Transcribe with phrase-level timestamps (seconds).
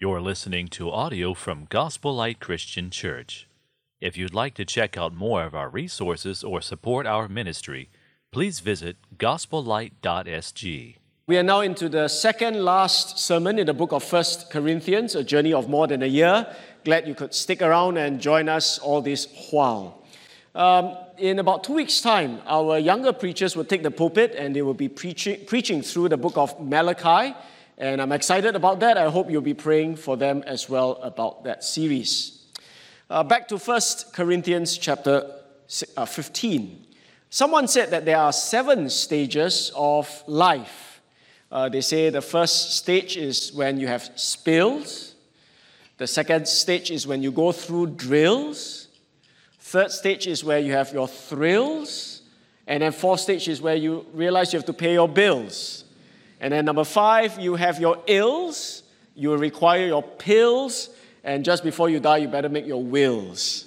[0.00, 3.48] You're listening to audio from Gospel Light Christian Church.
[4.00, 7.90] If you'd like to check out more of our resources or support our ministry,
[8.30, 10.94] please visit gospellight.sg.
[11.26, 15.24] We are now into the second last sermon in the book of First Corinthians, a
[15.24, 16.46] journey of more than a year.
[16.84, 20.04] Glad you could stick around and join us all this while.
[20.54, 24.62] Um, in about two weeks' time, our younger preachers will take the pulpit and they
[24.62, 27.34] will be preaching, preaching through the book of Malachi.
[27.80, 28.98] And I'm excited about that.
[28.98, 32.44] I hope you'll be praying for them as well about that series.
[33.08, 33.80] Uh, back to 1
[34.12, 35.30] Corinthians chapter
[35.96, 36.86] uh, 15.
[37.30, 41.00] Someone said that there are seven stages of life.
[41.52, 45.14] Uh, they say the first stage is when you have spills,
[45.98, 48.88] the second stage is when you go through drills,
[49.60, 52.22] third stage is where you have your thrills,
[52.66, 55.84] and then fourth stage is where you realize you have to pay your bills.
[56.40, 58.82] And then number five, you have your ills,
[59.14, 60.90] you require your pills,
[61.24, 63.66] and just before you die, you better make your wills.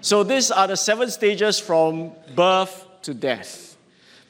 [0.00, 3.76] So these are the seven stages from birth to death.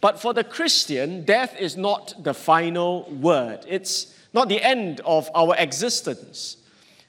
[0.00, 3.64] But for the Christian, death is not the final word.
[3.67, 6.56] It's not the end of our existence.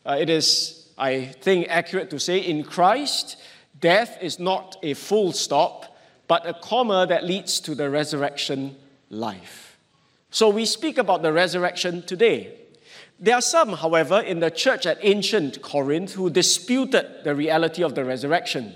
[0.05, 3.37] Uh, it is, I think, accurate to say in Christ,
[3.79, 8.75] death is not a full stop, but a comma that leads to the resurrection
[9.09, 9.68] life.
[10.31, 12.55] So we speak about the resurrection today.
[13.19, 17.95] There are some, however, in the church at ancient Corinth who disputed the reality of
[17.95, 18.75] the resurrection.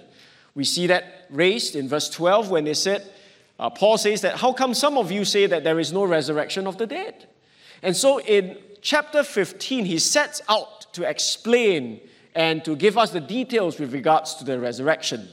[0.56, 3.10] We see that raised in verse 12 when they said,
[3.60, 6.68] uh, Paul says that, How come some of you say that there is no resurrection
[6.68, 7.28] of the dead?
[7.82, 12.02] And so in chapter 15, he sets out to explain
[12.36, 15.28] and to give us the details with regards to the resurrection.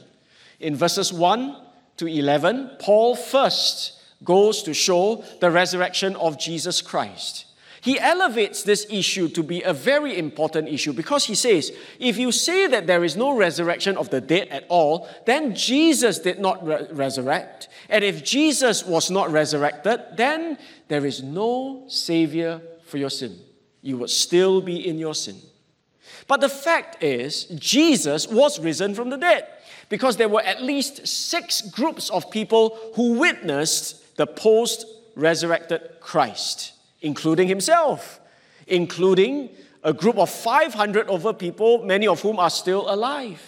[0.59, 1.57] In verses 1
[1.97, 7.45] to 11, Paul first goes to show the resurrection of Jesus Christ.
[7.81, 12.31] He elevates this issue to be a very important issue because he says, if you
[12.31, 16.63] say that there is no resurrection of the dead at all, then Jesus did not
[16.63, 17.69] re- resurrect.
[17.89, 20.59] And if Jesus was not resurrected, then
[20.89, 23.39] there is no Savior for your sin.
[23.81, 25.37] You would still be in your sin.
[26.27, 29.47] But the fact is, Jesus was risen from the dead
[29.89, 36.73] because there were at least six groups of people who witnessed the post resurrected Christ,
[37.01, 38.19] including himself,
[38.67, 39.49] including
[39.83, 43.41] a group of 500 over people, many of whom are still alive.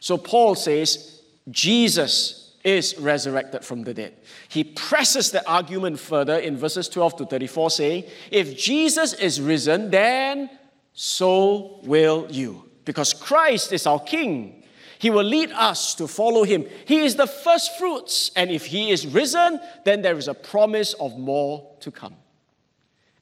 [0.00, 4.14] So Paul says, Jesus is resurrected from the dead.
[4.48, 9.92] He presses the argument further in verses 12 to 34, saying, If Jesus is risen,
[9.92, 10.50] then
[10.92, 14.63] so will you, because Christ is our King.
[14.98, 16.66] He will lead us to follow him.
[16.84, 20.94] He is the first fruits, and if he is risen, then there is a promise
[20.94, 22.16] of more to come.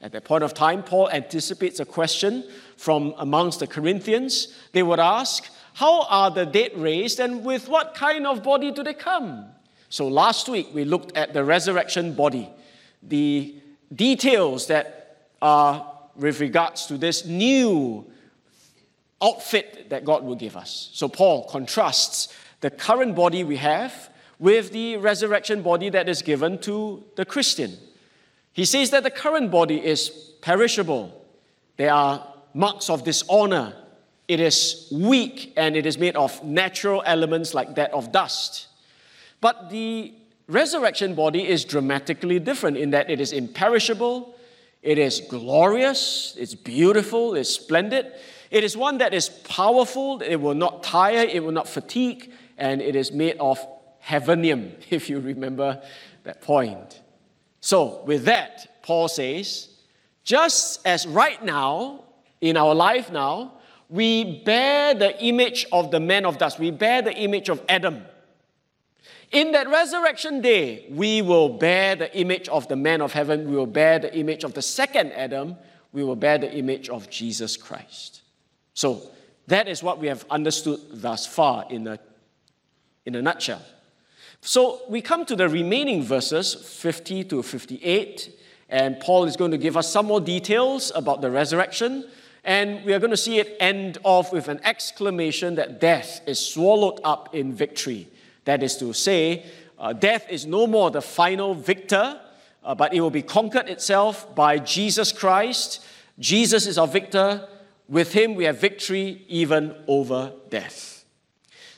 [0.01, 2.45] At that point of time, Paul anticipates a question
[2.77, 4.49] from amongst the Corinthians.
[4.73, 8.83] They would ask, How are the dead raised, and with what kind of body do
[8.83, 9.47] they come?
[9.89, 12.51] So last week, we looked at the resurrection body,
[13.03, 13.55] the
[13.95, 18.11] details that are with regards to this new
[19.23, 20.91] outfit that God will give us.
[20.93, 26.59] So Paul contrasts the current body we have with the resurrection body that is given
[26.59, 27.79] to the Christian.
[28.53, 30.11] He says that the current body is
[30.41, 31.25] perishable.
[31.77, 33.75] There are marks of dishonor.
[34.29, 38.69] It is weak and it is made of natural elements like that of dust.
[39.41, 40.13] But the
[40.49, 44.35] resurrection body is dramatically different in that it is imperishable,
[44.83, 48.13] it is glorious, it's beautiful, it's splendid.
[48.53, 52.83] It is one that is powerful, it will not tire, it will not fatigue, and
[52.83, 53.59] it is made of
[54.07, 55.83] heavenium, if you remember
[56.25, 57.01] that point.
[57.61, 59.71] So, with that, Paul says,
[60.23, 62.05] just as right now,
[62.43, 63.55] in our life now,
[63.89, 68.05] we bear the image of the man of dust, we bear the image of Adam.
[69.31, 73.57] In that resurrection day, we will bear the image of the man of heaven, we
[73.57, 75.57] will bear the image of the second Adam,
[75.95, 78.22] we will bear the image of Jesus Christ.
[78.75, 79.11] So
[79.47, 81.99] that is what we have understood thus far in a,
[83.05, 83.63] in a nutshell.
[84.41, 88.39] So we come to the remaining verses, 50 to 58,
[88.69, 92.09] and Paul is going to give us some more details about the resurrection.
[92.43, 96.41] And we are going to see it end off with an exclamation that death is
[96.41, 98.09] swallowed up in victory.
[98.47, 99.47] That is to say,
[99.79, 102.21] uh, death is no more the final victor,
[102.65, 105.85] uh, but it will be conquered itself by Jesus Christ.
[106.19, 107.49] Jesus is our victor,
[107.89, 111.05] with him, we have victory even over death.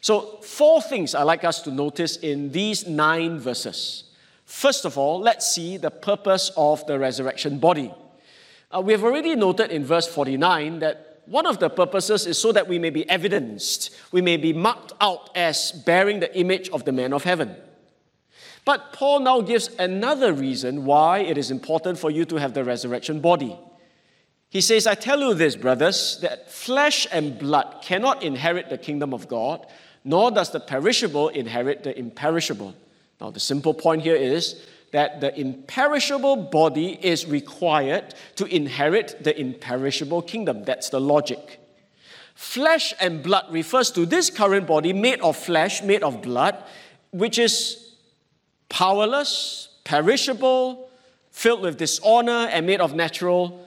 [0.01, 4.05] So, four things I like us to notice in these nine verses.
[4.45, 7.93] First of all, let's see the purpose of the resurrection body.
[8.71, 12.53] Uh, we have already noted in verse 49 that one of the purposes is so
[12.53, 16.85] that we may be evidenced, we may be marked out as bearing the image of
[16.85, 17.57] the man of heaven.
[18.65, 22.65] But Paul now gives another reason why it is important for you to have the
[22.65, 23.59] resurrection body.
[24.55, 29.13] He says, I tell you this, brothers, that flesh and blood cannot inherit the kingdom
[29.13, 29.67] of God,
[30.05, 32.73] nor does the perishable inherit the imperishable.
[33.21, 39.37] Now, the simple point here is that the imperishable body is required to inherit the
[39.37, 40.63] imperishable kingdom.
[40.63, 41.59] That's the logic.
[42.37, 46.63] Flesh and blood refers to this current body made of flesh, made of blood,
[47.11, 47.97] which is
[48.69, 50.89] powerless, perishable,
[51.33, 53.64] filled with dishonor, and made of natural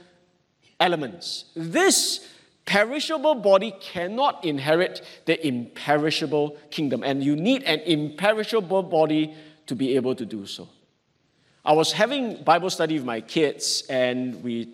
[0.79, 1.45] elements.
[1.55, 2.27] This
[2.65, 9.33] perishable body cannot inherit the imperishable kingdom, and you need an imperishable body
[9.67, 10.67] to be able to do so.
[11.65, 14.73] I was having Bible study with my kids, and we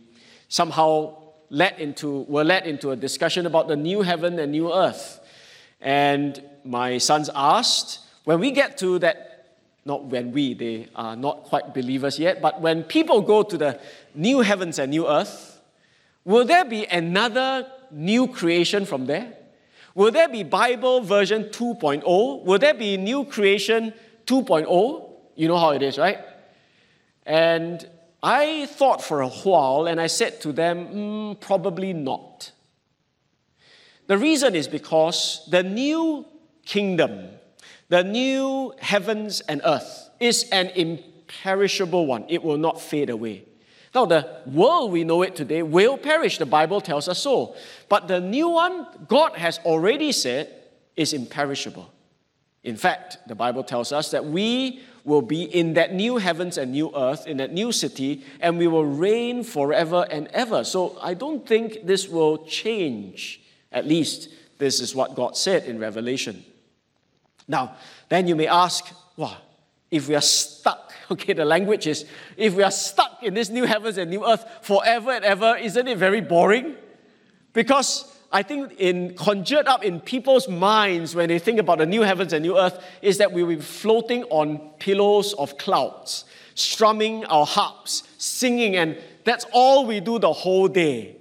[0.49, 1.17] somehow
[1.49, 5.19] led into were led into a discussion about the new heaven and new earth.
[5.81, 9.29] And my sons asked, when we get to that
[9.85, 13.79] not when we, they are not quite believers yet, but when people go to the
[14.15, 15.52] new heavens and new earth,
[16.25, 19.33] will there be another new creation from there?
[19.95, 22.03] Will there be Bible version 2.0?
[22.43, 23.93] Will there be new creation
[24.25, 25.09] 2.0?
[25.35, 26.19] You know how it is, right?
[27.25, 27.87] And
[28.21, 32.51] I thought for a while and I said to them, mm, probably not.
[34.07, 36.25] The reason is because the new
[36.65, 37.29] kingdom
[37.93, 43.45] the new heavens and earth is an imperishable one, it will not fade away.
[43.93, 47.55] Now, the world we know it today will perish, the Bible tells us so.
[47.89, 50.49] But the new one, God has already said,
[50.95, 51.91] is imperishable.
[52.63, 56.71] In fact, the Bible tells us that we will be in that new heavens and
[56.71, 60.63] new earth, in that new city, and we will reign forever and ever.
[60.63, 63.41] So I don't think this will change.
[63.71, 64.29] At least,
[64.59, 66.45] this is what God said in Revelation.
[67.47, 67.75] Now,
[68.07, 68.85] then you may ask,
[69.17, 69.37] well,
[69.91, 72.05] if we are stuck, okay, the language is,
[72.37, 75.87] if we are stuck in this new heavens and new earth forever and ever, isn't
[75.87, 76.75] it very boring?
[77.53, 82.01] Because I think in conjured up in people's minds when they think about the new
[82.01, 87.25] heavens and new earth is that we will be floating on pillows of clouds, strumming
[87.25, 91.17] our harps, singing, and that's all we do the whole day.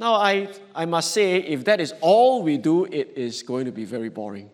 [0.00, 3.72] Now, I, I must say, if that is all we do, it is going to
[3.72, 4.50] be very boring.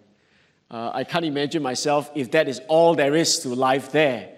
[0.70, 4.33] Uh, I can't imagine myself if that is all there is to life there.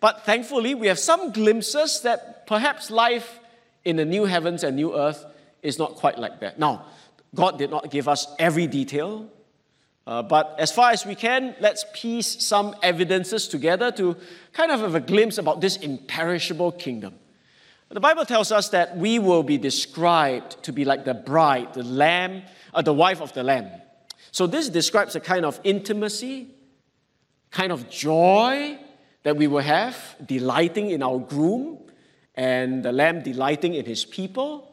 [0.00, 3.38] But thankfully, we have some glimpses that perhaps life
[3.84, 5.24] in the new heavens and new earth
[5.62, 6.58] is not quite like that.
[6.58, 6.86] Now,
[7.34, 9.28] God did not give us every detail,
[10.06, 14.16] uh, but as far as we can, let's piece some evidences together to
[14.52, 17.14] kind of have a glimpse about this imperishable kingdom.
[17.90, 21.82] The Bible tells us that we will be described to be like the bride, the
[21.82, 23.68] lamb, uh, the wife of the lamb.
[24.30, 26.54] So, this describes a kind of intimacy,
[27.50, 28.78] kind of joy
[29.22, 31.78] that we will have, delighting in our groom,
[32.34, 34.72] and the Lamb delighting in his people.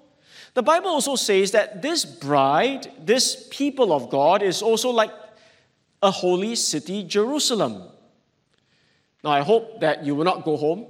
[0.53, 5.11] The Bible also says that this bride, this people of God, is also like
[6.01, 7.83] a holy city, Jerusalem.
[9.23, 10.85] Now, I hope that you will not go home,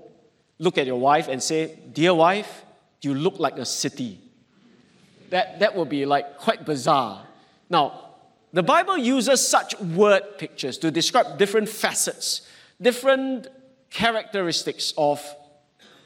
[0.59, 2.63] look at your wife, and say, Dear wife,
[3.01, 4.19] you look like a city.
[5.29, 7.25] That, that will be like quite bizarre.
[7.69, 8.07] Now,
[8.53, 12.47] the Bible uses such word pictures to describe different facets,
[12.81, 13.47] different
[13.89, 15.23] characteristics of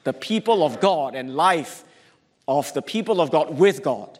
[0.03, 1.83] the people of God and life
[2.47, 4.19] of the people of God with God.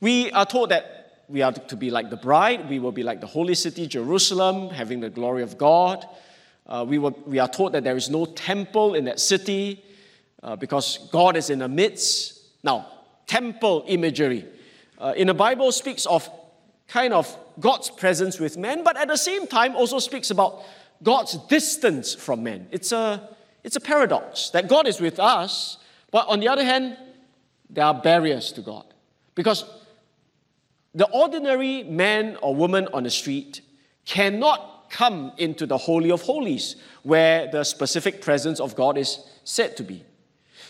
[0.00, 3.20] We are told that we are to be like the bride, we will be like
[3.20, 6.06] the holy city, Jerusalem, having the glory of God.
[6.66, 9.82] Uh, we, were, we are told that there is no temple in that city
[10.42, 12.40] uh, because God is in the midst.
[12.62, 12.86] Now,
[13.26, 14.46] temple imagery
[14.98, 16.28] uh, in the Bible speaks of
[16.86, 20.62] kind of God's presence with men, but at the same time also speaks about
[21.02, 22.68] God's distance from men.
[22.70, 23.28] It's a,
[23.64, 25.78] it's a paradox that God is with us,
[26.10, 26.96] but on the other hand,
[27.70, 28.84] there are barriers to God.
[29.34, 29.64] Because
[30.94, 33.60] the ordinary man or woman on the street
[34.04, 39.76] cannot come into the Holy of Holies, where the specific presence of God is said
[39.76, 40.04] to be.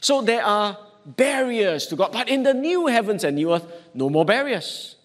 [0.01, 4.11] So there are barriers to God, but in the new heavens and new earth, no
[4.11, 4.97] more barriers.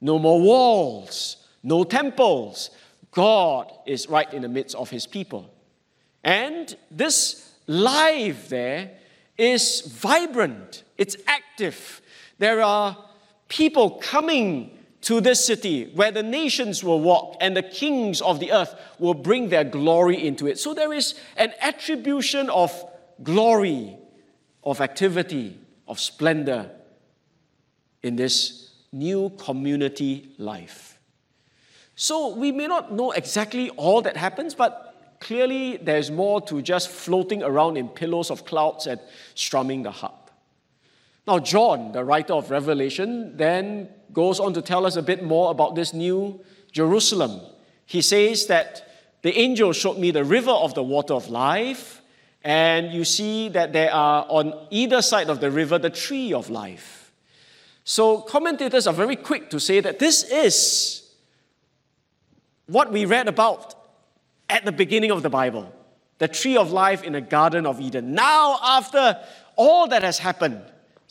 [0.00, 2.70] No more walls, no temples.
[3.12, 5.52] God is right in the midst of his people.
[6.22, 8.92] And this life there
[9.38, 12.02] is vibrant, it's active.
[12.38, 12.96] There are
[13.48, 18.52] people coming to this city where the nations will walk and the kings of the
[18.52, 20.58] earth will bring their glory into it.
[20.58, 22.84] So there is an attribution of
[23.22, 23.96] glory,
[24.62, 26.70] of activity, of splendor
[28.02, 30.89] in this new community life.
[32.00, 36.88] So we may not know exactly all that happens, but clearly there's more to just
[36.88, 38.98] floating around in pillows of clouds and
[39.34, 40.30] strumming the harp.
[41.26, 45.50] Now, John, the writer of Revelation, then goes on to tell us a bit more
[45.50, 46.40] about this new
[46.72, 47.38] Jerusalem.
[47.84, 48.82] He says that
[49.20, 52.00] the angel showed me the river of the water of life,
[52.42, 56.48] and you see that there are on either side of the river the tree of
[56.48, 57.12] life.
[57.84, 60.99] So, commentators are very quick to say that this is
[62.70, 63.74] what we read about
[64.48, 65.72] at the beginning of the Bible
[66.18, 68.12] the tree of life in the Garden of Eden.
[68.12, 69.18] Now, after
[69.56, 70.62] all that has happened,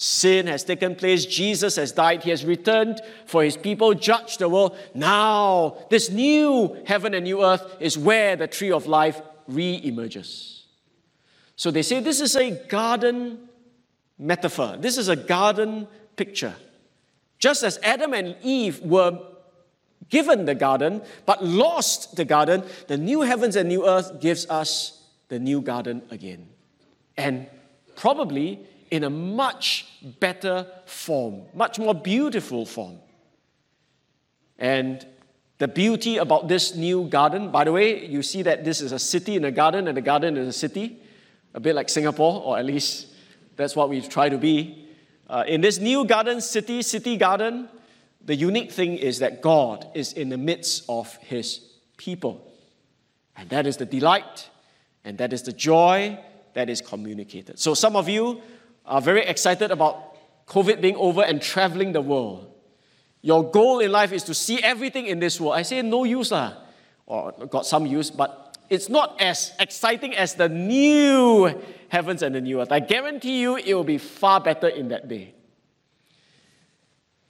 [0.01, 1.25] Sin has taken place.
[1.25, 2.23] Jesus has died.
[2.23, 4.77] He has returned for his people, judged the world.
[4.93, 10.63] Now, this new heaven and new earth is where the tree of life re emerges.
[11.57, 13.49] So they say this is a garden
[14.17, 15.85] metaphor, this is a garden
[16.15, 16.55] picture.
[17.37, 19.19] Just as Adam and Eve were
[20.09, 25.03] given the garden but lost the garden, the new heavens and new earth gives us
[25.29, 26.47] the new garden again.
[27.17, 27.47] And
[27.95, 28.59] probably
[28.91, 29.85] in a much
[30.19, 32.97] better form, much more beautiful form.
[34.57, 35.05] And
[35.59, 38.99] the beauty about this new garden, by the way, you see that this is a
[38.99, 40.97] city in a garden, and a garden is a city,
[41.53, 43.07] a bit like Singapore, or at least
[43.55, 44.87] that's what we try to be.
[45.29, 47.69] Uh, in this new garden, city, city garden,
[48.29, 51.61] the unique thing is that God is in the midst of his
[51.97, 52.47] people.
[53.35, 54.51] And that is the delight,
[55.03, 56.19] and that is the joy
[56.53, 57.57] that is communicated.
[57.57, 58.39] So, some of you
[58.85, 62.53] are very excited about COVID being over and traveling the world.
[63.23, 65.55] Your goal in life is to see everything in this world.
[65.55, 66.53] I say no use lah,
[67.07, 71.51] or got some use, but it's not as exciting as the new
[71.87, 72.71] heavens and the new earth.
[72.71, 75.33] I guarantee you it will be far better in that day.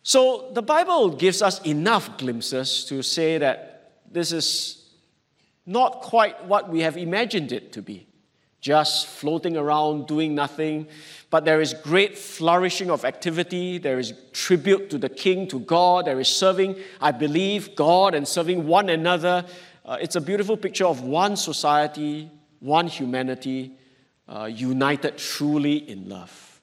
[0.04, 4.90] So the Bible gives us enough glimpses to say that this is
[5.66, 8.10] not quite what we have imagined it to be
[8.62, 10.88] just floating around doing nothing.
[11.30, 13.78] But there is great flourishing of activity.
[13.78, 16.06] There is tribute to the king, to God.
[16.06, 19.46] There is serving, I believe, God and serving one another.
[19.86, 22.30] Uh, it's a beautiful picture of one society,
[22.60, 23.72] one humanity,
[24.28, 26.62] uh, united truly in love.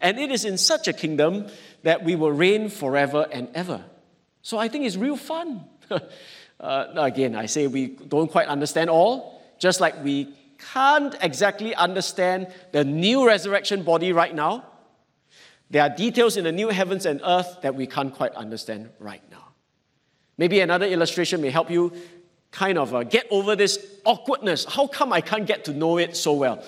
[0.00, 1.46] And it is in such a kingdom
[1.82, 3.84] that we will reign forever and ever.
[4.42, 5.64] So I think it's real fun.
[6.60, 10.34] uh, again, I say we don't quite understand all, just like we
[10.72, 14.64] can't exactly understand the new resurrection body right now.
[15.70, 19.22] There are details in the new heavens and earth that we can't quite understand right
[19.30, 19.48] now.
[20.38, 21.92] Maybe another illustration may help you
[22.50, 24.64] kind of uh, get over this awkwardness.
[24.64, 26.64] How come I can't get to know it so well?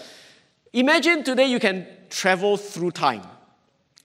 [0.73, 3.23] Imagine today you can travel through time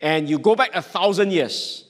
[0.01, 1.85] and you go back a thousand years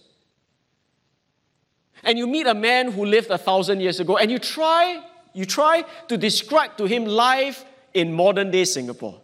[2.04, 5.46] and you meet a man who lived a thousand years ago and you try you
[5.46, 9.20] try to describe to him life in modern day Singapore,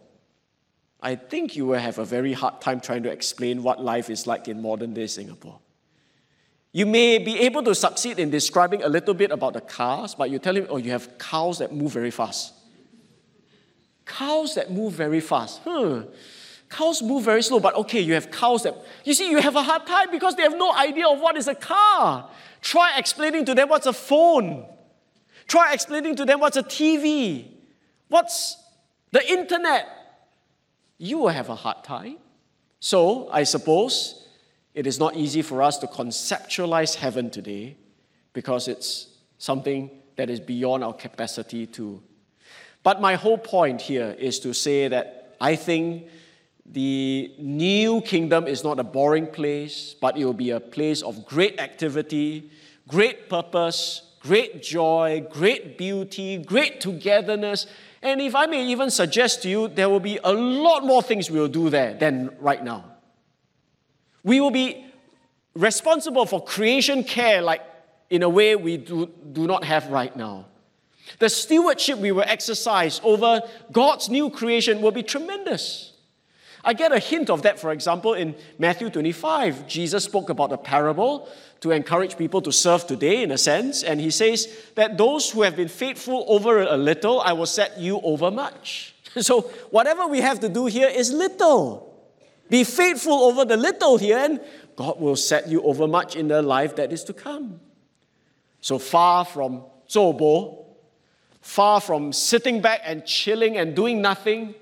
[1.00, 4.26] I think you will have a very hard time trying to explain what life is
[4.26, 5.58] like in modern day Singapore.
[6.70, 10.30] You may be able to succeed in describing a little bit about the cars, but
[10.30, 12.54] you tell him, oh, you have cows that move very fast.
[14.04, 15.60] Cows that move very fast.
[15.64, 16.02] Hmm.
[16.72, 18.74] Cows move very slow, but okay, you have cows that.
[19.04, 21.46] You see, you have a hard time because they have no idea of what is
[21.46, 22.30] a car.
[22.62, 24.64] Try explaining to them what's a phone.
[25.46, 27.46] Try explaining to them what's a TV.
[28.08, 28.56] What's
[29.10, 29.86] the internet,
[30.96, 32.16] you will have a hard time.
[32.80, 34.26] So, I suppose
[34.72, 37.76] it is not easy for us to conceptualize heaven today
[38.32, 42.02] because it's something that is beyond our capacity to.
[42.82, 46.08] But my whole point here is to say that I think
[46.72, 51.26] the new kingdom is not a boring place, but it will be a place of
[51.26, 52.50] great activity,
[52.88, 57.66] great purpose, great joy, great beauty, great togetherness,
[58.02, 61.30] and if I may even suggest to you, there will be a lot more things
[61.30, 62.84] we will do there than right now.
[64.24, 64.84] We will be
[65.54, 67.62] responsible for creation care, like
[68.10, 70.46] in a way we do, do not have right now.
[71.20, 75.91] The stewardship we will exercise over God's new creation will be tremendous.
[76.64, 79.66] I get a hint of that, for example, in Matthew 25.
[79.66, 81.28] Jesus spoke about a parable
[81.60, 85.42] to encourage people to serve today, in a sense, and he says that those who
[85.42, 88.94] have been faithful over a little, I will set you over much.
[89.20, 91.92] So, whatever we have to do here is little.
[92.48, 94.40] Be faithful over the little here, and
[94.74, 97.60] God will set you over much in the life that is to come.
[98.62, 100.64] So far from Zobo,
[101.42, 104.54] far from sitting back and chilling and doing nothing,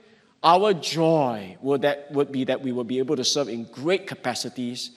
[0.43, 4.07] Our joy would, that, would be that we will be able to serve in great
[4.07, 4.93] capacities,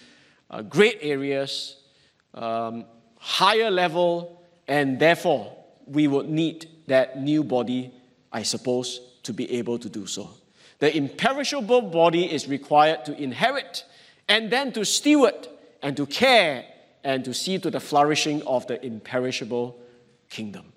[0.49, 1.77] uh, great areas,
[2.33, 2.85] um,
[3.17, 7.93] higher level, and therefore we would need that new body,
[8.31, 10.29] I suppose, to be able to do so.
[10.79, 13.85] The imperishable body is required to inherit
[14.27, 15.47] and then to steward
[15.81, 16.65] and to care
[17.03, 19.79] and to see to the flourishing of the imperishable
[20.29, 20.71] kingdom.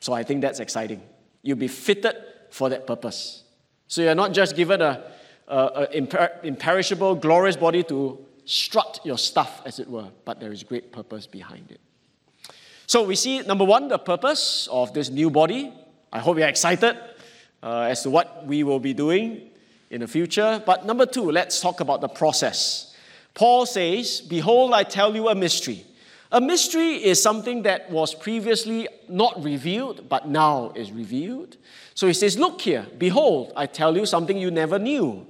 [0.00, 1.02] So I think that's exciting.
[1.42, 2.14] You'll be fitted
[2.50, 3.42] for that purpose.
[3.88, 5.04] So you're not just given a,
[5.48, 10.52] a, a imper- imperishable, glorious body to strut your stuff, as it were, but there
[10.52, 11.80] is great purpose behind it.
[12.86, 15.72] So we see, number one, the purpose of this new body.
[16.12, 16.96] I hope you're excited
[17.62, 19.50] uh, as to what we will be doing
[19.90, 20.62] in the future.
[20.64, 22.94] But number two, let's talk about the process.
[23.34, 25.84] Paul says, Behold, I tell you a mystery.
[26.32, 31.56] A mystery is something that was previously not revealed, but now is revealed.
[31.94, 35.26] So he says, Look here, behold, I tell you something you never knew.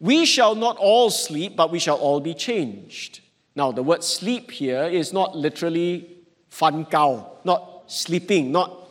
[0.00, 3.20] We shall not all sleep, but we shall all be changed.
[3.54, 6.08] Now, the word sleep here is not literally
[6.48, 8.88] fan gao, not sleeping, not,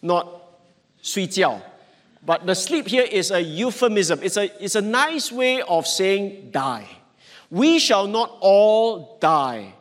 [0.00, 0.38] not
[1.02, 1.60] 睡觉.
[2.24, 4.20] But the sleep here is a euphemism.
[4.22, 6.86] It's a, it's a nice way of saying die.
[7.50, 9.74] We shall not all die,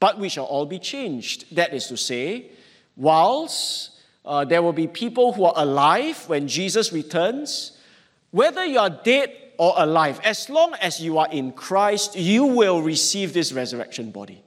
[0.00, 1.54] but we shall all be changed.
[1.54, 2.50] That is to say,
[2.96, 3.90] whilst
[4.24, 7.78] uh, there will be people who are alive when Jesus returns,
[8.30, 12.82] whether you are dead or alive, as long as you are in Christ, you will
[12.82, 14.42] receive this resurrection body.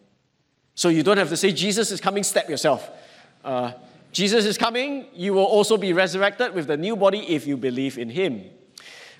[0.75, 2.89] So you don't have to say, Jesus is coming, step yourself.
[3.43, 3.73] Uh,
[4.11, 7.97] Jesus is coming, you will also be resurrected with the new body if you believe
[7.97, 8.43] in him.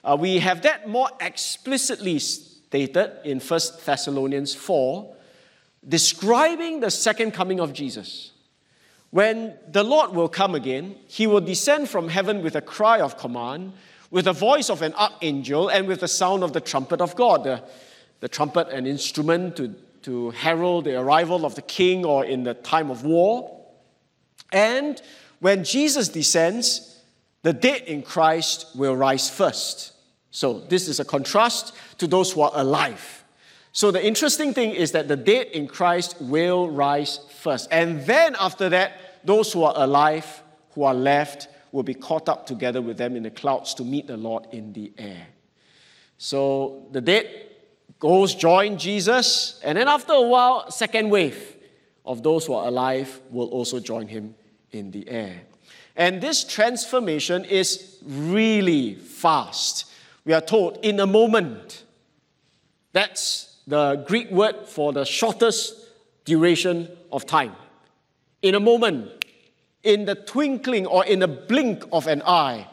[0.04, 5.13] Uh, we have that more explicitly stated in 1 Thessalonians 4,
[5.88, 8.32] describing the second coming of Jesus.
[9.12, 13.18] When the Lord will come again, he will descend from heaven with a cry of
[13.18, 13.74] command,
[14.10, 17.44] with the voice of an archangel, and with the sound of the trumpet of God.
[17.44, 17.64] The,
[18.22, 22.54] the trumpet, an instrument to, to herald the arrival of the king or in the
[22.54, 23.60] time of war.
[24.52, 25.02] And
[25.40, 27.02] when Jesus descends,
[27.42, 29.92] the dead in Christ will rise first.
[30.32, 33.23] So, this is a contrast to those who are alive.
[33.76, 37.68] So, the interesting thing is that the dead in Christ will rise first.
[37.72, 38.94] And then, after that,
[39.26, 40.44] those who are alive,
[40.76, 44.06] who are left, will be caught up together with them in the clouds to meet
[44.06, 45.26] the Lord in the air.
[46.20, 47.28] So, the dead
[47.98, 51.56] goes join Jesus, and then after a while, second wave
[52.06, 54.36] of those who are alive will also join him
[54.72, 55.42] in the air.
[55.96, 59.92] And this transformation is really fast.
[60.26, 61.86] We are told in a moment.
[62.92, 65.76] That's the Greek word for the shortest
[66.26, 67.56] duration of time.
[68.42, 69.26] In a moment,
[69.84, 72.68] in the twinkling or in a blink of an eye,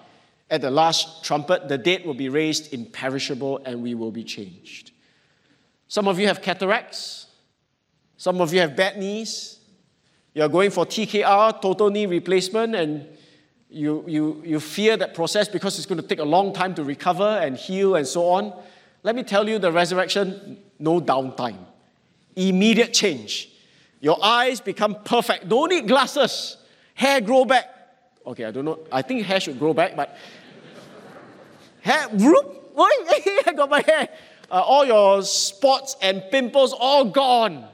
[0.50, 4.90] at the last trumpet, the dead will be raised imperishable and we will be changed.
[5.86, 7.26] Some of you have cataracts,
[8.16, 9.60] some of you have bad knees,
[10.34, 13.06] you're going for TKR, total knee replacement, and
[13.68, 16.84] you, you, you fear that process because it's going to take a long time to
[16.84, 18.52] recover and heal and so on.
[19.02, 21.58] Let me tell you the resurrection, no downtime.
[22.36, 23.50] Immediate change.
[24.00, 25.48] Your eyes become perfect.
[25.48, 26.56] Don't need glasses.
[26.94, 27.66] Hair grow back.
[28.26, 28.80] Okay, I don't know.
[28.92, 30.16] I think hair should grow back, but
[31.80, 34.08] hair, whoop, I got my hair.
[34.50, 37.66] Uh, all your spots and pimples all gone.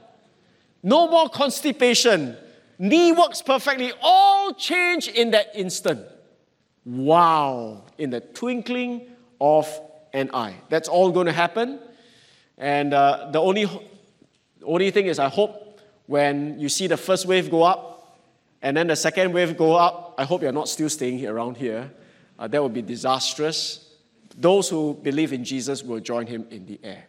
[0.83, 2.37] No more constipation
[2.79, 6.05] knee works perfectly, all change in that instant.
[6.85, 9.07] Wow, in the twinkling
[9.41, 9.67] of
[10.13, 10.55] an eye.
[10.69, 11.79] That's all going to happen.
[12.57, 13.67] And uh, the only,
[14.63, 18.17] only thing is, I hope when you see the first wave go up
[18.61, 21.91] and then the second wave go up, I hope you're not still staying around here.
[22.39, 23.93] Uh, that would be disastrous.
[24.37, 27.05] Those who believe in Jesus will join him in the air.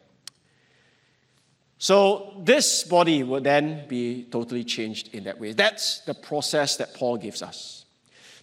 [1.78, 5.52] So this body will then be totally changed in that way.
[5.52, 7.77] That's the process that Paul gives us.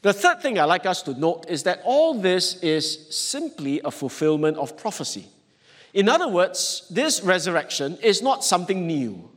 [0.01, 3.91] The third thing I'd like us to note is that all this is simply a
[3.91, 5.27] fulfillment of prophecy.
[5.93, 9.29] In other words, this resurrection is not something new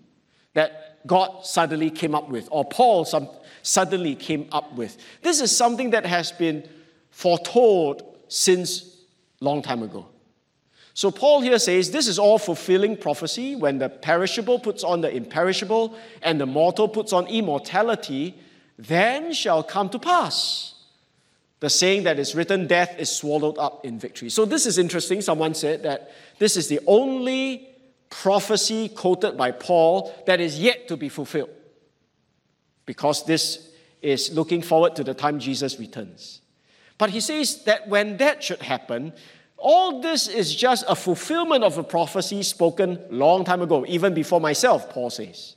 [0.55, 3.29] that God suddenly came up with or Paul some,
[3.63, 4.99] suddenly came up with.
[5.23, 6.69] This is something that has been
[7.11, 8.97] foretold since
[9.41, 10.07] long time ago.
[10.95, 15.15] So Paul here says this is all fulfilling prophecy when the perishable puts on the
[15.15, 18.35] imperishable and the mortal puts on immortality,
[18.79, 20.75] then shall come to pass.
[21.61, 24.31] The saying that is written, death is swallowed up in victory.
[24.31, 25.21] So this is interesting.
[25.21, 27.69] Someone said that this is the only
[28.11, 31.51] prophecy quoted by Paul that is yet to be fulfilled.
[32.87, 36.41] Because this is looking forward to the time Jesus returns.
[36.97, 39.13] But he says that when that should happen,
[39.57, 44.41] all this is just a fulfillment of a prophecy spoken long time ago, even before
[44.41, 45.57] myself, Paul says.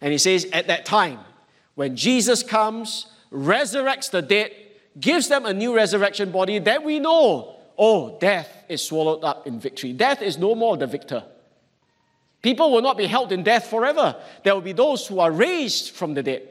[0.00, 1.20] And he says, at that time,
[1.74, 4.52] when Jesus comes, resurrects the dead,
[4.98, 9.58] gives them a new resurrection body, then we know, oh, death is swallowed up in
[9.58, 9.92] victory.
[9.92, 11.24] Death is no more the victor.
[12.42, 14.16] People will not be held in death forever.
[14.42, 16.48] There will be those who are raised from the dead.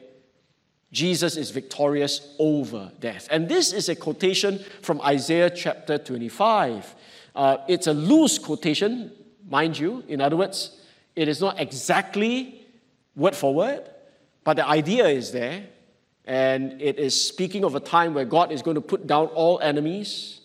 [0.91, 3.27] Jesus is victorious over death.
[3.31, 6.95] And this is a quotation from Isaiah chapter 25.
[7.35, 9.11] Uh, it's a loose quotation,
[9.49, 10.03] mind you.
[10.07, 10.79] In other words,
[11.15, 12.65] it is not exactly
[13.15, 13.89] word for word,
[14.43, 15.65] but the idea is there.
[16.25, 19.59] And it is speaking of a time where God is going to put down all
[19.59, 20.39] enemies,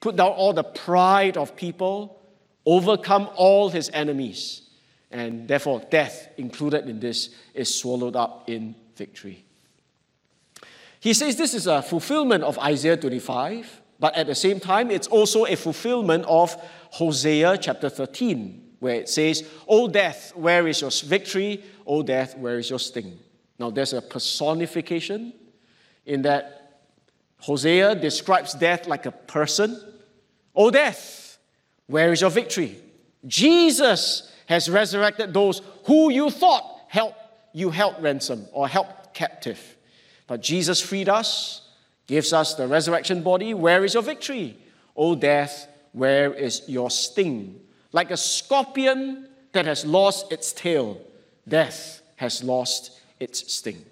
[0.00, 2.20] put down all the pride of people,
[2.66, 4.62] overcome all his enemies.
[5.12, 9.44] And therefore, death, included in this, is swallowed up in victory.
[10.98, 15.08] He says this is a fulfillment of Isaiah 25, but at the same time, it's
[15.08, 16.56] also a fulfillment of
[16.90, 21.62] Hosea chapter 13, where it says, O death, where is your victory?
[21.86, 23.18] O death, where is your sting?
[23.58, 25.32] Now, there's a personification
[26.06, 26.80] in that
[27.38, 29.80] Hosea describes death like a person.
[30.54, 31.38] O death,
[31.86, 32.78] where is your victory?
[33.26, 37.14] Jesus has resurrected those who you thought held
[37.52, 39.76] you held ransom or held captive.
[40.26, 41.68] But Jesus freed us,
[42.06, 43.54] gives us the resurrection body.
[43.54, 44.56] Where is your victory?
[44.96, 47.60] O death, where is your sting?
[47.92, 51.00] Like a scorpion that has lost its tail,
[51.46, 53.84] death has lost its sting.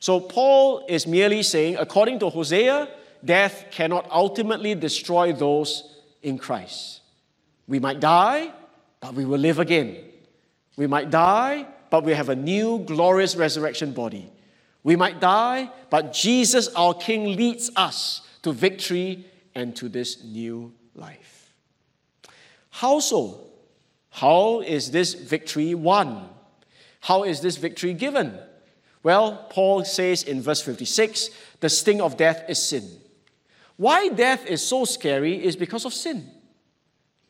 [0.00, 2.88] So Paul is merely saying, according to Hosea,
[3.24, 7.00] death cannot ultimately destroy those in Christ.
[7.66, 8.52] We might die,
[9.00, 9.96] but we will live again.
[10.76, 14.30] We might die, but we have a new glorious resurrection body.
[14.82, 20.72] We might die, but Jesus, our King, leads us to victory and to this new
[20.94, 21.52] life.
[22.70, 23.48] How so?
[24.10, 26.28] How is this victory won?
[27.08, 28.38] How is this victory given?
[29.02, 32.86] Well, Paul says in verse 56 the sting of death is sin.
[33.78, 36.30] Why death is so scary is because of sin.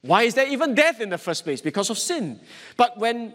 [0.02, 1.60] Why is there even death in the first place?
[1.60, 2.40] Because of sin.
[2.76, 3.34] But when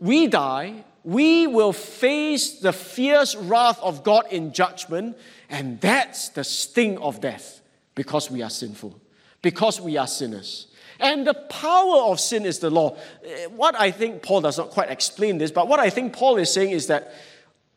[0.00, 5.16] we die, we will face the fierce wrath of God in judgment,
[5.48, 7.60] and that's the sting of death
[7.94, 9.00] because we are sinful,
[9.42, 10.67] because we are sinners.
[11.00, 12.96] And the power of sin is the law.
[13.24, 16.36] Eh, what I think Paul does not quite explain this, but what I think Paul
[16.38, 17.12] is saying is that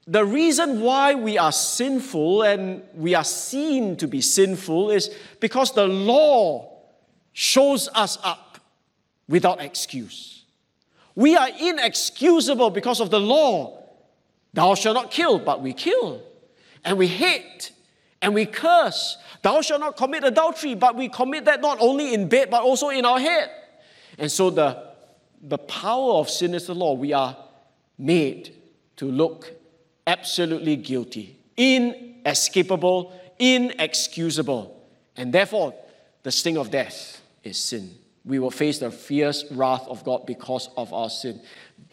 [0.08, 5.74] the reason why we are sinful and we are seen to be sinful is because
[5.74, 6.80] the law
[7.34, 8.60] shows us up
[9.28, 10.44] without excuse.
[11.16, 13.84] We are inexcusable because of the law.
[14.54, 16.22] Thou shalt not kill, but we kill.
[16.84, 17.72] And we hate
[18.22, 19.18] and we curse.
[19.42, 22.90] Thou shalt not commit adultery, but we commit that not only in bed, but also
[22.90, 23.50] in our head.
[24.18, 24.92] And so the,
[25.42, 26.94] the power of sin is the law.
[26.94, 27.36] We are
[27.98, 28.56] made
[28.98, 29.52] to look
[30.06, 34.78] absolutely guilty, inescapable, inexcusable.
[35.18, 35.74] And therefore,
[36.24, 40.70] the sting of death is sin we will face the fierce wrath of God because
[40.78, 41.42] of our sin.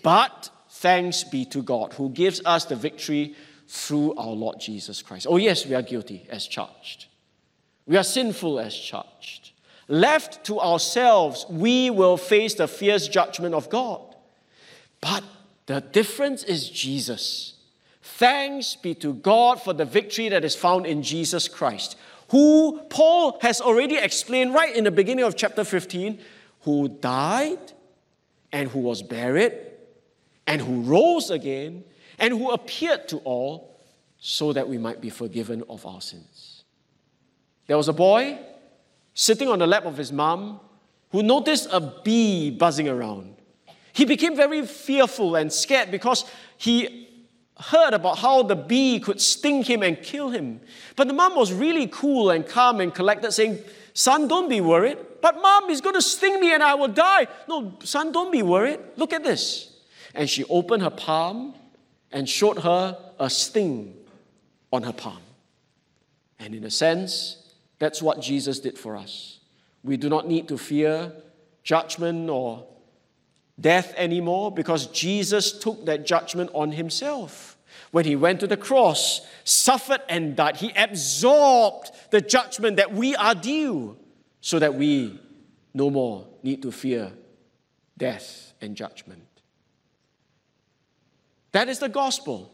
[0.03, 3.35] But thanks be to God who gives us the victory
[3.69, 5.27] through our Lord Jesus Christ.
[5.29, 7.07] Oh, yes, we are guilty as charged.
[7.87, 9.53] We are sinful as charged.
[9.87, 14.03] Left to ourselves, we will face the fierce judgment of God.
[15.01, 15.23] But
[15.67, 17.55] the difference is Jesus.
[18.03, 21.97] Thanks be to God for the victory that is found in Jesus Christ
[22.29, 26.19] who Paul has already explained right in the beginning of chapter 15,
[26.63, 27.73] who died
[28.53, 29.55] and who was buried
[30.47, 31.85] and who rose again
[32.19, 33.79] and who appeared to all
[34.19, 36.65] so that we might be forgiven of our sins.
[37.67, 38.39] There was a boy
[39.15, 40.61] sitting on the lap of his mom
[41.11, 43.37] who noticed a bee buzzing around.
[43.93, 46.25] He became very fearful and scared because
[46.57, 47.09] he
[47.59, 50.61] heard about how the bee could sting him and kill him.
[50.97, 53.59] But the mom was really cool and calm and collected, saying,
[53.93, 54.99] Son, don't be worried.
[55.21, 57.27] But mom, he's going to sting me and I will die.
[57.49, 58.79] No, son, don't be worried.
[58.97, 59.73] Look at this.
[60.15, 61.55] And she opened her palm
[62.13, 63.95] and showed her a sting
[64.73, 65.19] on her palm.
[66.39, 69.41] And in a sense, that's what Jesus did for us.
[69.83, 71.13] We do not need to fear
[71.63, 72.67] judgment or
[73.61, 77.57] death anymore because Jesus took that judgment on himself.
[77.91, 83.17] When he went to the cross, suffered and died, he absorbed the judgment that we
[83.17, 83.97] are due
[84.41, 85.19] so that we
[85.75, 87.13] no more need to fear
[87.97, 89.28] death and judgment.
[91.59, 92.53] That is the gospel.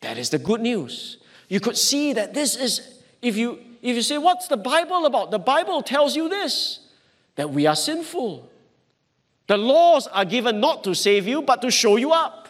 [0.00, 1.18] That is the good news.
[1.50, 5.30] You could see that this is If you, if you say, What's the Bible about?
[5.30, 6.80] The Bible tells you this
[7.34, 8.48] that we are sinful.
[9.46, 12.48] The laws are given not to save you, but to show you up.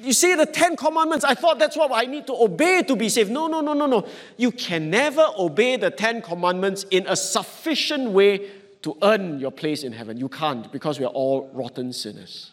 [0.00, 3.08] You see, the Ten Commandments, I thought that's what I need to obey to be
[3.08, 3.32] saved.
[3.32, 4.06] No, no, no, no, no.
[4.36, 8.48] You can never obey the Ten Commandments in a sufficient way
[8.82, 10.18] to earn your place in heaven.
[10.18, 12.52] You can't because we are all rotten sinners.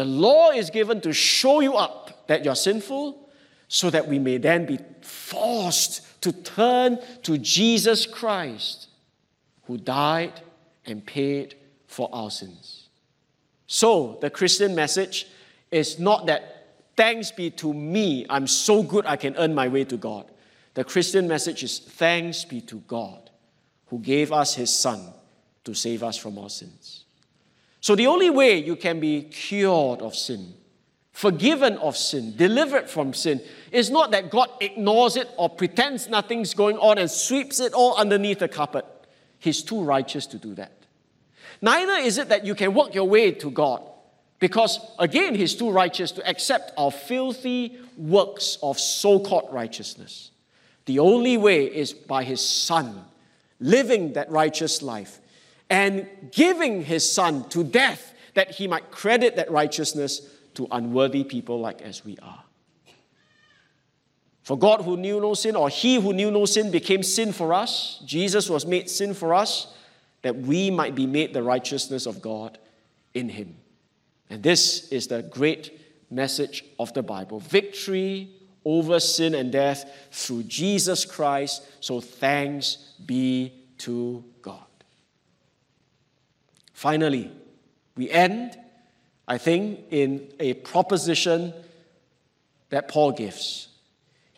[0.00, 3.28] The law is given to show you up that you're sinful
[3.68, 8.88] so that we may then be forced to turn to Jesus Christ
[9.64, 10.40] who died
[10.86, 11.54] and paid
[11.86, 12.88] for our sins.
[13.66, 15.26] So, the Christian message
[15.70, 19.84] is not that thanks be to me, I'm so good I can earn my way
[19.84, 20.30] to God.
[20.72, 23.28] The Christian message is thanks be to God
[23.88, 25.12] who gave us his Son
[25.64, 26.99] to save us from our sins.
[27.80, 30.54] So, the only way you can be cured of sin,
[31.12, 33.40] forgiven of sin, delivered from sin,
[33.72, 37.96] is not that God ignores it or pretends nothing's going on and sweeps it all
[37.96, 38.84] underneath the carpet.
[39.38, 40.72] He's too righteous to do that.
[41.62, 43.82] Neither is it that you can work your way to God,
[44.38, 50.30] because again, He's too righteous to accept our filthy works of so called righteousness.
[50.84, 53.04] The only way is by His Son
[53.58, 55.19] living that righteous life
[55.70, 61.60] and giving His Son to death that He might credit that righteousness to unworthy people
[61.60, 62.42] like as we are.
[64.42, 67.54] For God who knew no sin, or He who knew no sin, became sin for
[67.54, 68.02] us.
[68.04, 69.72] Jesus was made sin for us
[70.22, 72.58] that we might be made the righteousness of God
[73.14, 73.56] in him.
[74.28, 75.80] And this is the great
[76.10, 78.30] message of the Bible victory
[78.64, 81.62] over sin and death through Jesus Christ.
[81.80, 84.69] So thanks be to God.
[86.80, 87.30] Finally,
[87.94, 88.56] we end,
[89.28, 91.52] I think, in a proposition
[92.70, 93.68] that Paul gives.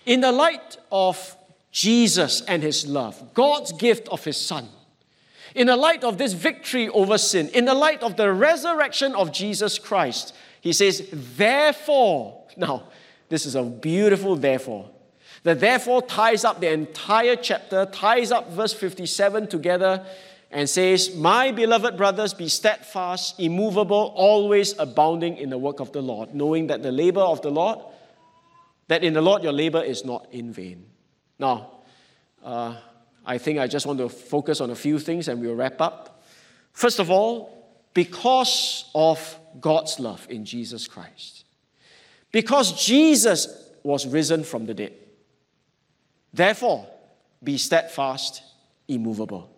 [0.07, 1.37] In the light of
[1.71, 4.67] Jesus and his love, God's gift of his Son,
[5.55, 9.31] in the light of this victory over sin, in the light of the resurrection of
[9.31, 12.89] Jesus Christ, he says, therefore, now,
[13.29, 14.91] this is a beautiful therefore.
[15.45, 20.05] The therefore ties up the entire chapter, ties up verse 57 together,
[20.53, 26.03] and says, My beloved brothers, be steadfast, immovable, always abounding in the work of the
[26.03, 27.79] Lord, knowing that the labor of the Lord,
[28.89, 30.85] that in the Lord your labor is not in vain.
[31.39, 31.71] Now,
[32.45, 32.77] uh,
[33.25, 36.23] I think I just want to focus on a few things and we'll wrap up.
[36.73, 37.63] First of all,
[37.95, 41.45] because of God's love in Jesus Christ.
[42.31, 44.95] Because Jesus was risen from the dead.
[46.33, 46.87] Therefore,
[47.43, 48.43] be steadfast,
[48.89, 49.52] immovable.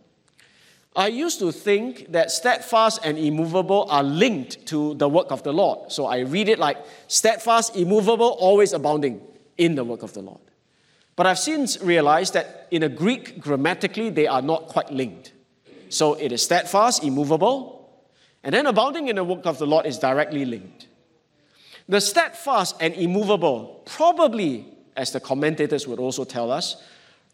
[0.96, 5.52] I used to think that steadfast and immovable are linked to the work of the
[5.52, 5.90] Lord.
[5.90, 6.78] So I read it like
[7.09, 9.20] steadfast, immovable, always abounding
[9.59, 10.40] in the work of the Lord.
[11.16, 15.33] But I've since realized that in a Greek, grammatically, they are not quite linked.
[15.88, 17.90] So it is steadfast, immovable,
[18.44, 20.87] and then abounding in the work of the Lord is directly linked.
[21.88, 26.76] The steadfast and immovable probably, as the commentators would also tell us,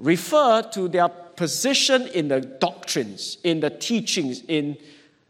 [0.00, 4.76] refer to their position in the doctrines, in the teachings, in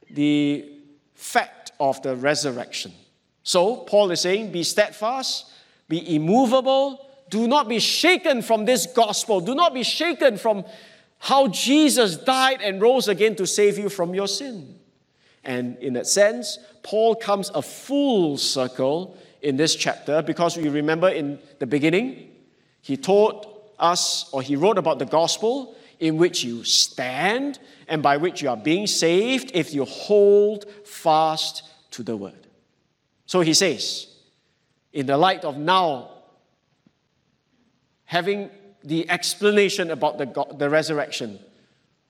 [0.08, 0.66] the
[1.14, 2.92] fact of the resurrection.
[3.42, 5.52] So Paul is saying, be steadfast,
[5.88, 9.40] be immovable, do not be shaken from this gospel.
[9.40, 10.64] Do not be shaken from
[11.18, 14.78] how Jesus died and rose again to save you from your sin.
[15.44, 21.08] And in that sense, Paul comes a full circle in this chapter because we remember
[21.08, 22.30] in the beginning,
[22.82, 23.49] he taught
[23.80, 28.48] us, or he wrote about the gospel in which you stand and by which you
[28.48, 32.46] are being saved if you hold fast to the word.
[33.26, 34.06] So he says,
[34.92, 36.10] in the light of now
[38.10, 38.50] having
[38.82, 41.38] the explanation about the, the resurrection.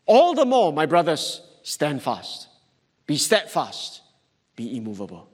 [0.06, 2.48] All the more, my brothers, stand fast,
[3.06, 4.00] be steadfast,
[4.56, 5.28] be immovable.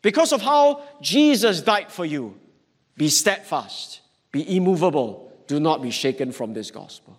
[0.00, 2.38] Because of how Jesus died for you,
[2.96, 4.00] be steadfast,
[4.32, 7.18] be immovable, do not be shaken from this gospel.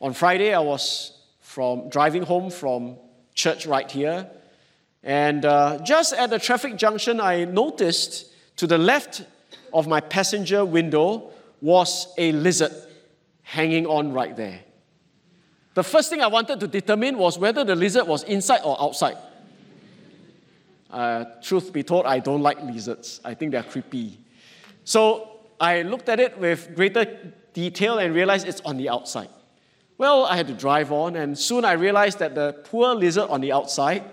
[0.00, 2.96] On Friday, I was from driving home from
[3.34, 4.30] church right here,
[5.02, 9.24] and uh, just at the traffic junction, I noticed to the left
[9.72, 12.72] of my passenger window was a lizard
[13.42, 14.60] hanging on right there.
[15.74, 19.16] The first thing I wanted to determine was whether the lizard was inside or outside.
[20.90, 23.20] Uh, truth be told, I don't like lizards.
[23.24, 24.18] I think they're creepy.
[24.84, 27.04] So I looked at it with greater
[27.52, 29.28] detail and realized it's on the outside.
[29.96, 33.40] Well, I had to drive on, and soon I realized that the poor lizard on
[33.40, 34.04] the outside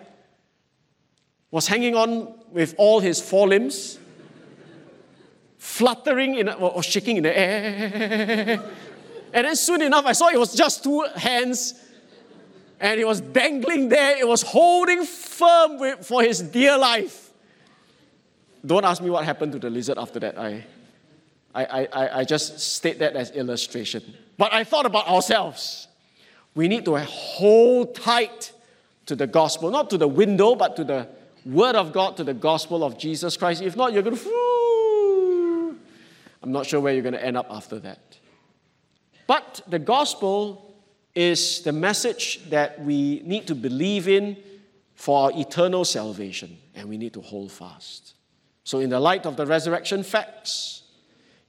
[1.52, 4.00] was hanging on with all his four limbs
[5.58, 8.62] fluttering in, or shaking in the air.
[9.34, 11.74] And then soon enough, I saw it was just two hands
[12.80, 14.18] and it was dangling there.
[14.18, 17.32] It was holding firm with, for his dear life.
[18.66, 20.38] Don't ask me what happened to the lizard after that.
[20.38, 20.66] I,
[21.56, 24.04] I, I, I just state that as illustration.
[24.38, 25.88] But I thought about ourselves.
[26.54, 28.52] We need to hold tight
[29.06, 31.08] to the gospel, not to the window, but to the
[31.46, 33.62] word of God, to the gospel of Jesus Christ.
[33.62, 35.78] If not, you're going to.
[36.44, 38.18] I'm not sure where you're going to end up after that.
[39.28, 40.76] But the gospel
[41.16, 44.38] is the message that we need to believe in
[44.94, 48.14] for our eternal salvation, and we need to hold fast.
[48.64, 50.84] So, in the light of the resurrection facts,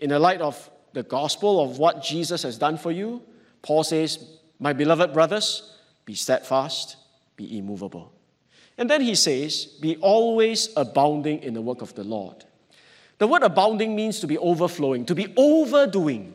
[0.00, 3.22] in the light of the gospel of what Jesus has done for you,
[3.62, 4.24] Paul says,
[4.58, 6.96] My beloved brothers, be steadfast,
[7.36, 8.12] be immovable.
[8.78, 12.44] And then he says, Be always abounding in the work of the Lord.
[13.18, 16.34] The word abounding means to be overflowing, to be overdoing.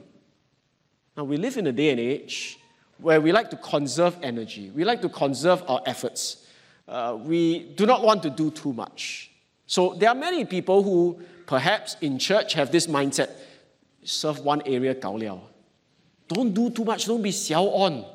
[1.15, 2.57] Now, we live in a day and age
[2.97, 6.47] where we like to conserve energy, we like to conserve our efforts.
[6.87, 9.31] Uh, we do not want to do too much.
[9.65, 13.29] So, there are many people who perhaps in church have this mindset
[14.03, 15.41] serve one area, gao liao.
[16.27, 18.05] Don't do too much, don't be xiao on.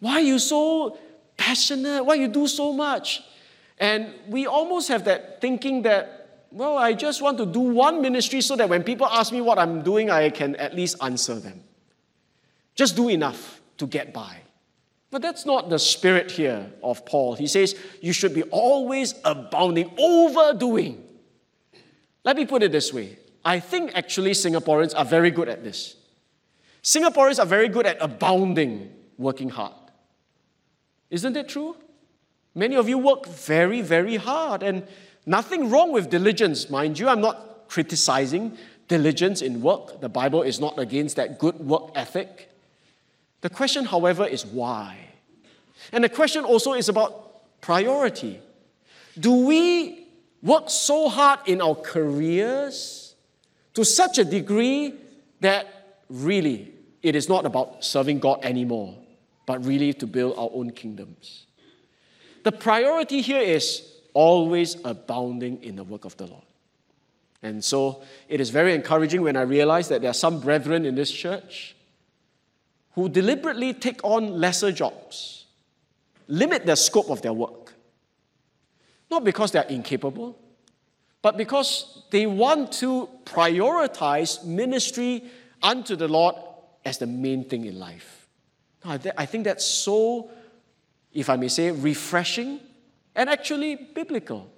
[0.00, 0.96] Why are you so
[1.36, 2.04] passionate?
[2.04, 3.22] Why you do so much?
[3.78, 8.40] And we almost have that thinking that, well, I just want to do one ministry
[8.40, 11.62] so that when people ask me what I'm doing, I can at least answer them.
[12.74, 14.38] Just do enough to get by.
[15.10, 17.34] But that's not the spirit here of Paul.
[17.34, 21.04] He says you should be always abounding, overdoing.
[22.24, 25.96] Let me put it this way I think actually Singaporeans are very good at this.
[26.82, 29.72] Singaporeans are very good at abounding, working hard.
[31.08, 31.74] Isn't it true?
[32.54, 34.86] Many of you work very, very hard, and
[35.24, 37.08] nothing wrong with diligence, mind you.
[37.08, 40.02] I'm not criticizing diligence in work.
[40.02, 42.50] The Bible is not against that good work ethic.
[43.40, 44.98] The question, however, is why?
[45.90, 48.40] And the question also is about priority.
[49.18, 50.06] Do we
[50.42, 52.97] work so hard in our careers
[53.78, 54.94] to such a degree
[55.40, 55.64] that
[56.10, 58.94] really it is not about serving God anymore?
[59.48, 61.46] but really to build our own kingdoms.
[62.42, 66.44] The priority here is always abounding in the work of the Lord.
[67.42, 70.96] And so it is very encouraging when I realize that there are some brethren in
[70.96, 71.74] this church
[72.92, 75.46] who deliberately take on lesser jobs,
[76.26, 77.72] limit the scope of their work.
[79.10, 80.38] Not because they are incapable,
[81.22, 85.24] but because they want to prioritize ministry
[85.62, 86.34] unto the Lord
[86.84, 88.28] as the main thing in life.
[88.84, 90.30] I think that's so,
[91.12, 92.60] if I may say, refreshing
[93.14, 94.50] and actually biblical.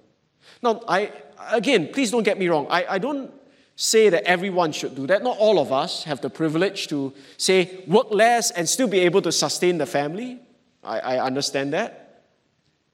[0.61, 1.11] Now, I,
[1.51, 2.67] again, please don't get me wrong.
[2.69, 3.31] I, I don't
[3.75, 5.23] say that everyone should do that.
[5.23, 9.21] Not all of us have the privilege to say, work less and still be able
[9.23, 10.39] to sustain the family.
[10.83, 12.00] I, I understand that.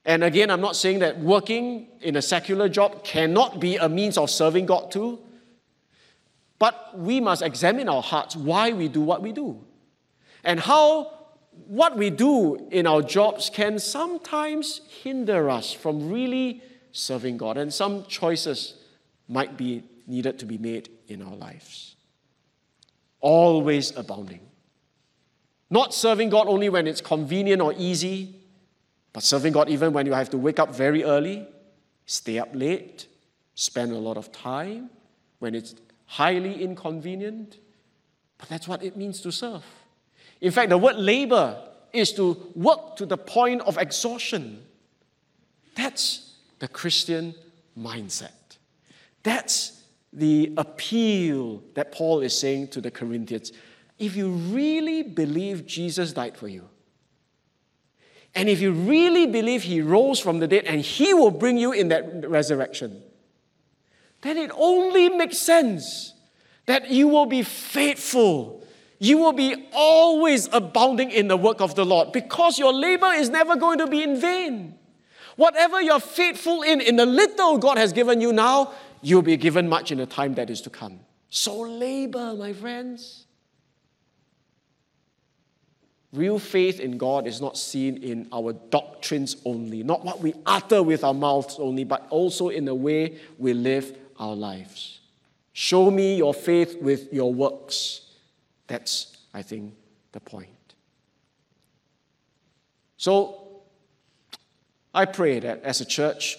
[0.04, 4.16] And again, I'm not saying that working in a secular job cannot be a means
[4.16, 5.18] of serving God too.
[6.58, 9.64] But we must examine our hearts why we do what we do
[10.44, 11.18] and how
[11.66, 17.72] what we do in our jobs can sometimes hinder us from really serving God, and
[17.72, 18.74] some choices
[19.28, 21.96] might be needed to be made in our lives.
[23.20, 24.40] Always abounding.
[25.70, 28.37] Not serving God only when it's convenient or easy,
[29.12, 31.46] but serving God even when you have to wake up very early,
[32.06, 33.06] stay up late,
[33.54, 34.90] spend a lot of time,
[35.38, 35.74] when it's
[36.06, 37.58] highly inconvenient.
[38.38, 39.64] But that's what it means to serve.
[40.40, 41.60] In fact, the word labor
[41.92, 44.62] is to work to the point of exhaustion.
[45.74, 47.34] That's the Christian
[47.78, 48.30] mindset.
[49.22, 53.52] That's the appeal that Paul is saying to the Corinthians.
[53.98, 56.68] If you really believe Jesus died for you,
[58.38, 61.72] and if you really believe he rose from the dead and he will bring you
[61.72, 63.02] in that resurrection,
[64.22, 66.14] then it only makes sense
[66.66, 68.58] that you will be faithful
[68.98, 73.28] you will be always abounding in the work of the Lord because your labor is
[73.28, 74.74] never going to be in vain.
[75.36, 78.72] Whatever you're faithful in, in the little God has given you now,
[79.02, 80.98] you'll be given much in the time that is to come.
[81.30, 83.26] So labor, my friends.
[86.12, 90.82] Real faith in God is not seen in our doctrines only, not what we utter
[90.82, 95.00] with our mouths only, but also in the way we live our lives.
[95.52, 98.06] Show me your faith with your works.
[98.68, 99.74] That's, I think,
[100.12, 100.48] the point.
[102.96, 103.60] So,
[104.94, 106.38] I pray that as a church,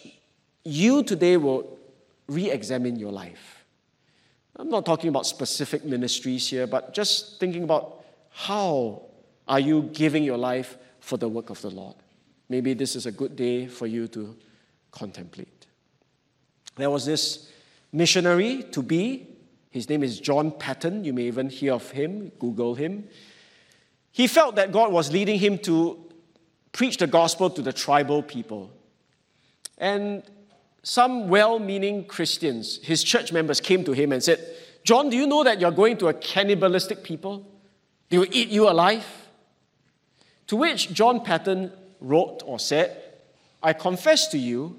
[0.66, 1.78] you today will
[2.28, 3.64] re examine your life.
[4.56, 9.09] I'm not talking about specific ministries here, but just thinking about How
[9.50, 11.96] are you giving your life for the work of the Lord?
[12.48, 14.38] Maybe this is a good day for you to
[14.92, 15.66] contemplate.
[16.76, 17.50] There was this
[17.92, 19.28] missionary to be.
[19.72, 21.04] His name is John Paton.
[21.04, 23.08] You may even hear of him, Google him.
[24.12, 25.98] He felt that God was leading him to
[26.72, 28.72] preach the gospel to the tribal people.
[29.78, 30.24] And
[30.84, 34.40] some well meaning Christians, his church members, came to him and said,
[34.84, 37.46] John, do you know that you're going to a cannibalistic people?
[38.10, 39.06] They will eat you alive?
[40.50, 41.72] To which John Paton
[42.02, 42.98] wrote or said,
[43.62, 44.78] I confess to you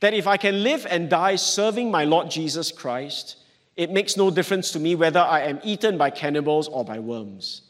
[0.00, 3.36] that if I can live and die serving my Lord Jesus Christ,
[3.76, 7.62] it makes no difference to me whether I am eaten by cannibals or by worms.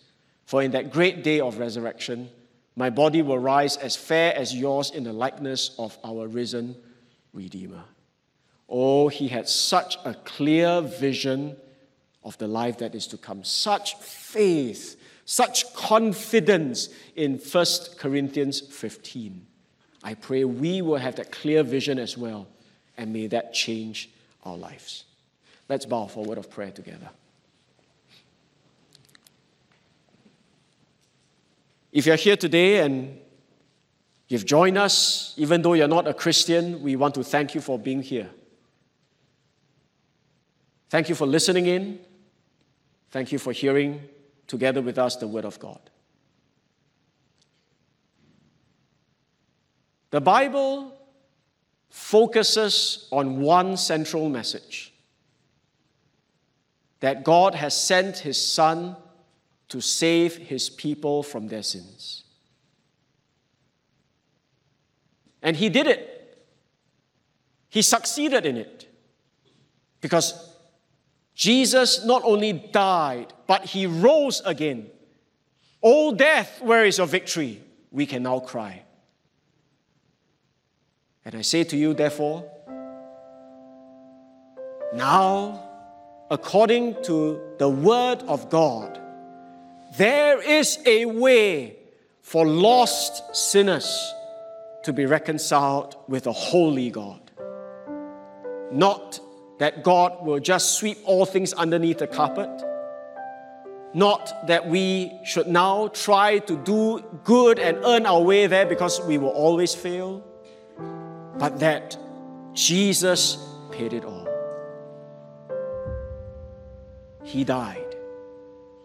[0.45, 2.31] For in that great day of resurrection,
[2.77, 6.77] my body will rise as fair as yours in the likeness of our risen
[7.33, 7.83] Redeemer.
[8.69, 11.57] Oh, he had such a clear vision
[12.23, 14.98] of the life that is to come, such faith,
[15.31, 17.67] such confidence in 1
[17.99, 19.47] Corinthians 15.
[20.03, 22.49] I pray we will have that clear vision as well,
[22.97, 24.09] and may that change
[24.45, 25.05] our lives.
[25.69, 27.11] Let's bow for a word of prayer together.
[31.93, 33.19] If you're here today and
[34.29, 37.79] you've joined us, even though you're not a Christian, we want to thank you for
[37.79, 38.31] being here.
[40.89, 41.99] Thank you for listening in.
[43.11, 44.09] Thank you for hearing
[44.49, 45.79] together with us the Word of God.
[50.11, 50.93] The Bible
[51.91, 54.93] focuses on one central message
[57.01, 58.97] that God has sent His Son
[59.69, 62.25] to save his people from their sins.
[65.43, 66.15] And he did it.
[67.69, 68.87] He succeeded in it.
[70.01, 70.57] Because
[71.35, 74.91] Jesus not only died, but he rose again.
[75.83, 77.61] O death, where is your victory?
[77.91, 78.83] We can now cry.
[81.25, 82.45] And I say to you, therefore,
[84.95, 85.63] now,
[86.31, 89.01] according to the word of God,
[89.97, 91.77] there is a way
[92.23, 94.13] for lost sinners
[94.85, 97.31] to be reconciled with a holy God.
[98.71, 99.21] Not
[99.59, 102.68] that God will just sweep all things underneath the carpet.
[103.95, 109.01] Not that we should now try to do good and earn our way there because
[109.01, 110.23] we will always fail,
[111.39, 111.97] but that
[112.53, 113.39] Jesus
[113.71, 114.27] paid it all.
[117.25, 117.89] He died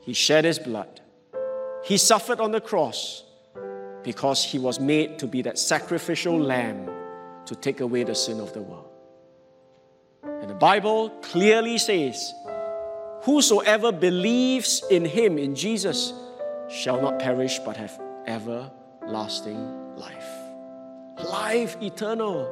[0.04, 0.99] he shed his blood.
[1.86, 3.24] He suffered on the cross
[4.04, 6.89] because he was made to be that sacrificial lamb
[7.45, 8.89] to take away the sin of the world.
[10.24, 12.34] And the Bible clearly says,
[13.24, 16.14] Whosoever believes in him, in Jesus,
[16.70, 17.98] shall not perish but have
[18.28, 20.28] everlasting life.
[21.24, 22.52] Life eternal.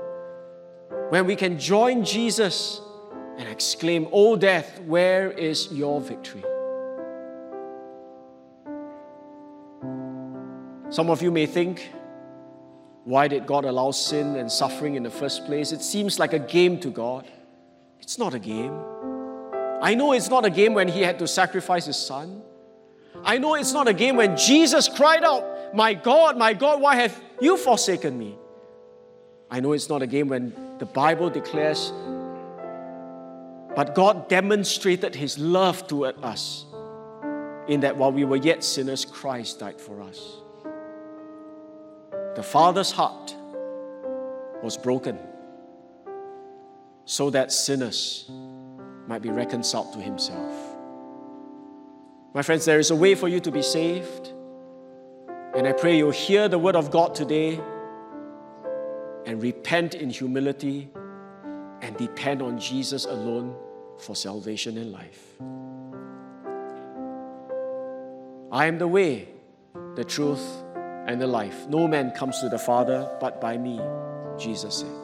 [1.10, 2.80] When we can join Jesus
[3.38, 6.44] and exclaim, O death, where is your victory?
[10.90, 11.92] Some of you may think,
[13.04, 15.74] why did God allow sin and suffering in the first place?
[15.74, 17.28] It seems like a game to God.
[18.00, 18.78] It's not a game.
[19.82, 22.44] I know it's not a game when He had to sacrifice His Son.
[23.24, 26.96] I know it's not a game when Jesus cried out, My God, my God, why
[26.96, 28.38] have you forsaken me?
[29.50, 31.92] I know it's not a game when the Bible declares,
[33.76, 36.66] but God demonstrated His love toward us
[37.68, 40.38] in that while we were yet sinners, Christ died for us.
[42.36, 43.36] The Father's heart
[44.64, 45.18] was broken
[47.06, 48.30] so that sinners
[49.12, 50.56] might be reconciled to Himself.
[52.34, 54.32] My friends, there is a way for you to be saved.
[55.54, 57.60] And I pray you'll hear the word of God today
[59.26, 60.90] and repent in humility
[61.82, 63.54] and depend on Jesus alone
[64.00, 65.22] for salvation and life.
[68.50, 69.28] I am the way,
[69.96, 70.64] the truth,
[71.06, 71.68] and the life.
[71.68, 73.82] No man comes to the Father but by me,
[74.40, 75.01] Jesus said.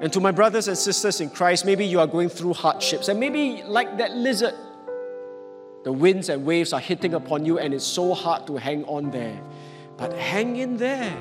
[0.00, 3.18] And to my brothers and sisters in Christ, maybe you are going through hardships, and
[3.18, 4.54] maybe like that lizard,
[5.84, 9.10] the winds and waves are hitting upon you, and it's so hard to hang on
[9.10, 9.40] there.
[9.96, 11.16] But hang in there.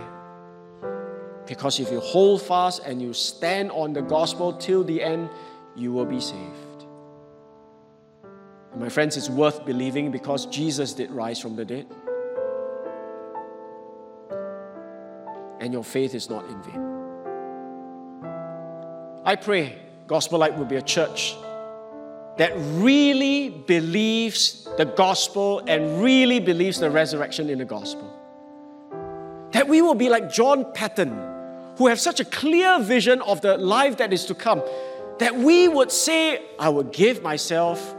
[1.48, 5.30] Because if you hold fast and you stand on the gospel till the end,
[5.76, 6.86] you will be saved.
[8.76, 11.88] My friends, it's worth believing because Jesus did rise from the dead.
[15.60, 16.97] And your faith is not in vain.
[19.28, 21.36] I pray Gospel Light will be a church
[22.38, 28.10] that really believes the gospel and really believes the resurrection in the gospel.
[29.52, 31.10] That we will be like John Paton,
[31.78, 34.64] who have such a clear vision of the life that is to come,
[35.20, 37.98] that we would say, I will give myself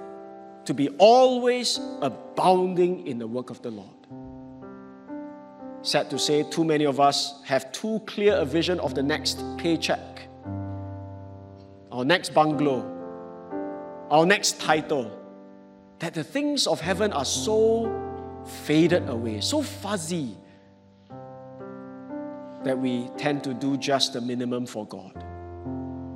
[0.65, 3.91] to be always abounding in the work of the Lord.
[5.83, 9.45] Sad to say, too many of us have too clear a vision of the next
[9.59, 10.28] paycheck,
[11.99, 12.87] our next bungalow,
[14.09, 15.11] our next title,
[15.99, 17.93] that the things of heaven are so
[18.65, 20.37] faded away, so fuzzy,
[22.63, 25.25] that we tend to do just the minimum for God.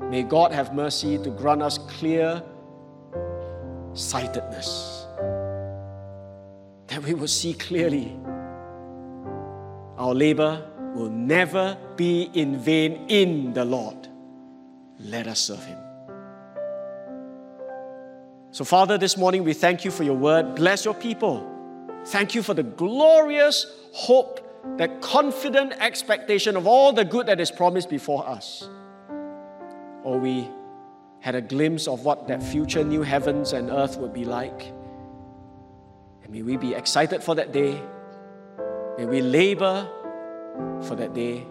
[0.09, 2.41] May God have mercy to grant us clear
[3.93, 5.05] sightedness,
[6.87, 8.17] that we will see clearly.
[9.99, 10.65] Our labor
[10.95, 14.07] will never be in vain in the Lord.
[14.99, 15.79] Let us serve Him.
[18.51, 20.55] So, Father, this morning we thank you for your word.
[20.55, 21.49] Bless your people.
[22.07, 27.51] Thank you for the glorious hope, that confident expectation of all the good that is
[27.51, 28.69] promised before us.
[30.03, 30.49] Or we
[31.21, 34.73] had a glimpse of what that future new heavens and earth would be like.
[36.23, 37.81] And may we be excited for that day.
[38.99, 39.89] May we labor
[40.83, 41.47] for that day.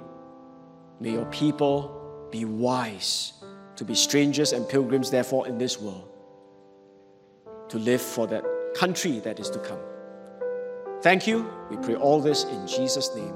[0.99, 2.00] May your people
[2.31, 3.33] be wise
[3.75, 6.07] to be strangers and pilgrims, therefore, in this world,
[7.69, 8.43] to live for that
[8.75, 9.79] country that is to come.
[11.01, 11.49] Thank you.
[11.69, 13.33] We pray all this in Jesus' name.